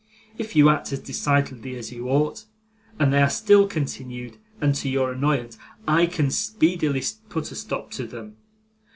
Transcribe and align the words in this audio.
If 0.35 0.55
you 0.55 0.67
act 0.71 0.91
as 0.93 0.97
decidedly 0.99 1.75
as 1.75 1.91
you 1.91 2.09
ought 2.09 2.45
and 2.97 3.13
they 3.13 3.21
are 3.21 3.29
still 3.29 3.67
continued, 3.67 4.37
and 4.59 4.73
to 4.73 4.89
your 4.89 5.11
annoyance, 5.11 5.59
I 5.87 6.07
can 6.07 6.31
speedily 6.31 7.03
put 7.29 7.51
a 7.51 7.55
stop 7.55 7.91
to 7.91 8.07
them. 8.07 8.37